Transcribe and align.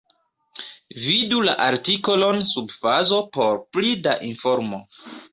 Vidu 1.01 1.41
la 1.47 1.51
artikolon 1.65 2.41
sub 2.51 2.73
fazo 2.85 3.19
por 3.35 3.59
pli 3.77 3.93
da 4.07 4.15
informo. 4.31 4.81